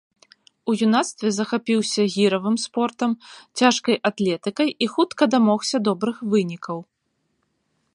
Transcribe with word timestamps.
У 0.71 0.73
юнацтве 0.85 1.29
захапіўся 1.39 2.01
гіравым 2.15 2.55
спортам, 2.65 3.11
цяжкай 3.63 3.95
атлетыкай 4.13 4.69
і 4.87 4.89
хутка 4.95 5.23
дамогся 5.35 5.77
добрых 5.91 6.17
вынікаў. 6.35 6.77